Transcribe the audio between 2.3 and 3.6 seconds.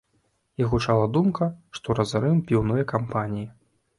піўныя кампаніі.